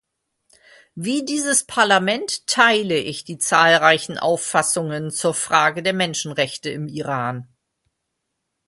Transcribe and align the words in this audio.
Wie 0.95 1.25
dieses 1.25 1.63
Parlament 1.65 2.47
teile 2.47 2.97
ich 2.97 3.23
die 3.23 3.37
zahlreichen 3.37 4.17
Auffassungen 4.17 5.11
zur 5.11 5.35
Frage 5.35 5.83
der 5.83 5.93
Menschenrechte 5.93 6.71
im 6.71 6.87
Iran. 6.87 7.47